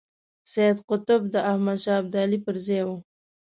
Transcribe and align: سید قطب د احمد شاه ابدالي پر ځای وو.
سید 0.51 0.77
قطب 0.89 1.21
د 1.33 1.35
احمد 1.51 1.77
شاه 1.83 1.99
ابدالي 2.01 2.39
پر 2.45 2.55
ځای 2.65 2.81
وو. 2.87 2.97